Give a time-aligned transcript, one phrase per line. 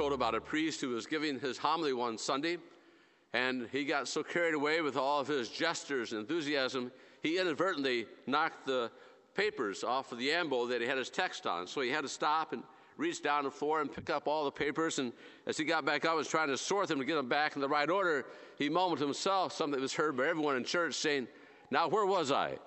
[0.00, 2.56] Told about a priest who was giving his homily one Sunday,
[3.34, 6.90] and he got so carried away with all of his gestures and enthusiasm,
[7.22, 8.90] he inadvertently knocked the
[9.34, 11.66] papers off of the ambo that he had his text on.
[11.66, 12.62] So he had to stop and
[12.96, 14.98] reach down the floor and pick up all the papers.
[14.98, 15.12] And
[15.46, 17.60] as he got back up, was trying to sort them to get them back in
[17.60, 18.24] the right order.
[18.56, 21.28] He mumbled to himself something that was heard by everyone in church, saying,
[21.70, 22.58] "Now where was I?"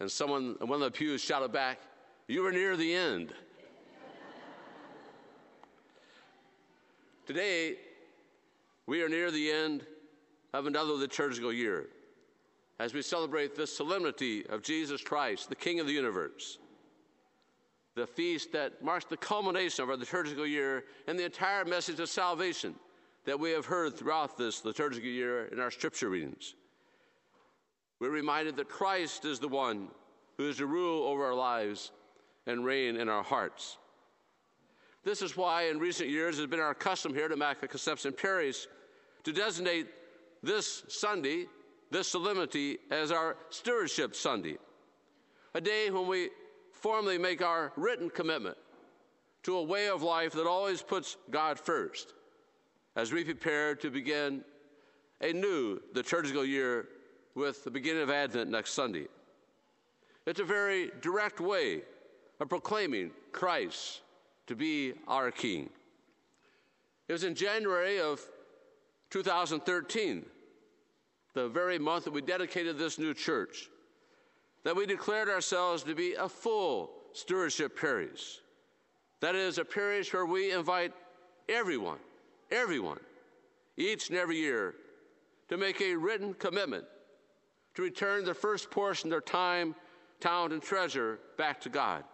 [0.00, 1.78] And someone, one of the pews, shouted back,
[2.26, 3.32] "You were near the end."
[7.24, 7.76] Today,
[8.86, 9.86] we are near the end
[10.52, 11.86] of another liturgical year
[12.80, 16.58] as we celebrate this solemnity of Jesus Christ, the King of the universe.
[17.94, 22.08] The feast that marks the culmination of our liturgical year and the entire message of
[22.08, 22.74] salvation
[23.24, 26.54] that we have heard throughout this liturgical year in our scripture readings.
[28.00, 29.88] We're reminded that Christ is the one
[30.38, 31.92] who is to rule over our lives
[32.48, 33.76] and reign in our hearts.
[35.04, 38.12] This is why, in recent years, it has been our custom here at Immaculate Conception
[38.12, 38.66] Parish
[39.24, 39.88] to designate
[40.42, 41.46] this Sunday,
[41.90, 44.58] this solemnity, as our Stewardship Sunday,
[45.54, 46.30] a day when we
[46.72, 48.56] formally make our written commitment
[49.42, 52.14] to a way of life that always puts God first
[52.94, 54.44] as we prepare to begin
[55.20, 56.88] a new liturgical year
[57.34, 59.06] with the beginning of Advent next Sunday.
[60.26, 61.82] It's a very direct way
[62.38, 64.02] of proclaiming Christ
[64.46, 65.70] to be our King.
[67.08, 68.20] It was in January of
[69.10, 70.24] 2013,
[71.34, 73.68] the very month that we dedicated this new church,
[74.64, 78.38] that we declared ourselves to be a full stewardship parish.
[79.20, 80.92] That is, a parish where we invite
[81.48, 81.98] everyone,
[82.50, 83.00] everyone,
[83.76, 84.74] each and every year,
[85.48, 86.84] to make a written commitment
[87.74, 89.74] to return the first portion of their time,
[90.20, 92.04] talent, and treasure back to God.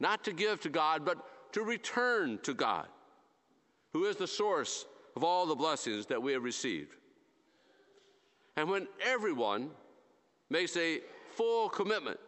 [0.00, 1.18] Not to give to God, but
[1.52, 2.88] to return to God,
[3.92, 6.94] who is the source of all the blessings that we have received.
[8.56, 9.70] And when everyone
[10.50, 11.00] makes a
[11.36, 12.18] full commitment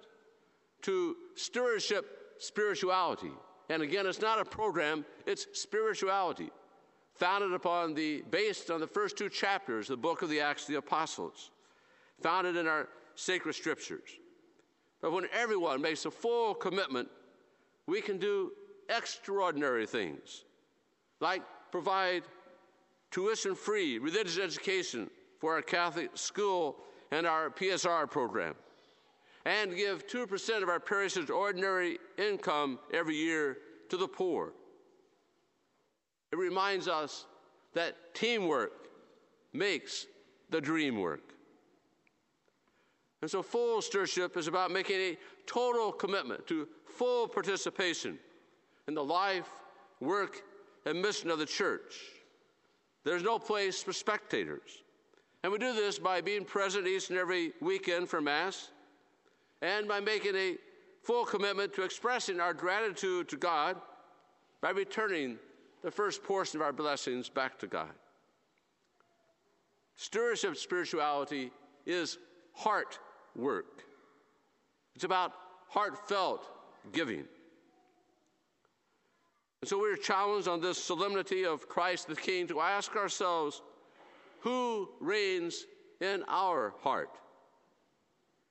[0.83, 3.33] to stewardship spirituality,
[3.69, 6.51] and again, it's not a program, it's spirituality,
[7.15, 10.69] founded upon the, based on the first two chapters, the book of the Acts of
[10.69, 11.51] the Apostles,
[12.21, 14.11] founded in our sacred scriptures.
[15.01, 17.09] But when everyone makes a full commitment,
[17.87, 18.53] we can do
[18.89, 20.45] extraordinary things,
[21.21, 22.23] like provide
[23.11, 26.77] tuition free religious education for our Catholic school
[27.11, 28.55] and our PSR program,
[29.45, 33.59] and give 2% of our parish's ordinary income every year
[33.89, 34.53] to the poor.
[36.33, 37.27] It reminds us
[37.75, 38.73] that teamwork
[39.53, 40.07] makes
[40.51, 41.36] the dream work.
[43.27, 48.21] And so, full stewardship is about making a total commitment to full participation
[48.87, 49.49] in the life,
[49.99, 50.43] work,
[50.85, 51.97] and mission of the church.
[53.03, 54.85] There's no place for spectators.
[55.43, 58.71] And we do this by being present each and every weekend for Mass
[59.61, 60.57] and by making a
[61.03, 63.77] full commitment to expressing our gratitude to God
[64.61, 65.37] by returning
[65.83, 67.91] the first portion of our blessings back to God.
[69.97, 71.51] Stewardship spirituality
[71.87, 72.19] is
[72.53, 73.01] heart
[73.37, 73.83] work,
[74.95, 75.33] it's about
[75.69, 76.49] heartfelt
[76.93, 77.25] giving.
[79.61, 83.63] And so we're challenged on this solemnity of Christ the King to ask ourselves
[84.41, 85.65] who reigns
[86.01, 87.11] in our heart?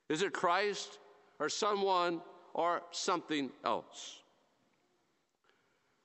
[0.08, 0.98] Is it Christ
[1.38, 2.20] or someone
[2.54, 4.20] or something else?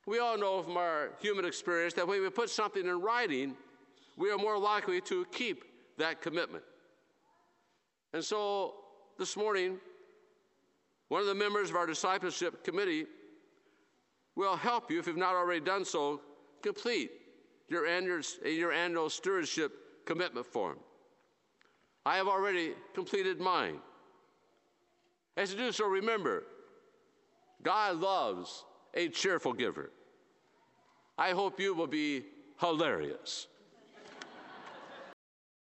[0.05, 3.55] We all know from our human experience that when we put something in writing,
[4.17, 5.65] we are more likely to keep
[5.97, 6.63] that commitment.
[8.13, 8.75] And so
[9.17, 9.79] this morning,
[11.07, 13.05] one of the members of our discipleship committee
[14.35, 16.21] will help you, if you've not already done so,
[16.61, 17.11] complete
[17.67, 20.77] your annual, your annual stewardship commitment form.
[22.05, 23.79] I have already completed mine.
[25.37, 26.43] As you do so, remember,
[27.63, 29.91] God loves a cheerful giver.
[31.17, 32.25] I hope you will be
[32.59, 33.47] hilarious.